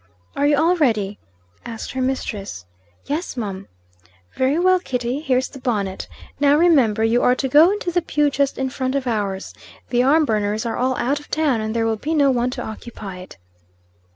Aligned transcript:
"Are 0.35 0.47
you 0.47 0.57
all 0.57 0.75
ready?" 0.77 1.19
asked 1.63 1.91
her 1.91 2.01
mistress. 2.01 2.65
"Yes, 3.05 3.37
mum." 3.37 3.67
"Very 4.35 4.57
well, 4.57 4.79
Kitty, 4.79 5.19
here's 5.19 5.49
the 5.49 5.59
bonnet. 5.59 6.07
Now, 6.39 6.57
remember, 6.57 7.03
you 7.03 7.21
are 7.21 7.35
to 7.35 7.47
go 7.47 7.69
into 7.69 7.91
the 7.91 8.01
pew 8.01 8.31
just 8.31 8.57
in 8.57 8.71
front 8.71 8.95
of 8.95 9.05
ours. 9.05 9.53
The 9.91 9.99
Armburner's 10.01 10.65
are 10.65 10.75
all 10.75 10.97
out 10.97 11.19
of 11.19 11.29
town, 11.29 11.61
and 11.61 11.75
there 11.75 11.85
will 11.85 11.97
be 11.97 12.15
no 12.15 12.31
one 12.31 12.49
to 12.49 12.63
occupy 12.63 13.17
it." 13.17 13.37